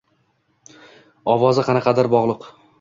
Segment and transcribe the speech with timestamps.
[1.35, 2.53] Ovozi qanaqadir boʻgʻiq